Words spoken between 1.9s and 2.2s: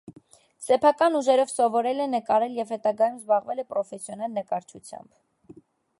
է